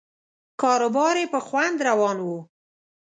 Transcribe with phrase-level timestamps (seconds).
[0.61, 2.27] کاروبار یې په خوند روان و.